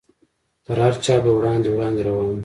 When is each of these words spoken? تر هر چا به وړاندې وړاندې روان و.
تر 0.65 0.75
هر 0.85 0.93
چا 1.05 1.15
به 1.23 1.31
وړاندې 1.37 1.67
وړاندې 1.71 2.01
روان 2.07 2.25
و. 2.37 2.37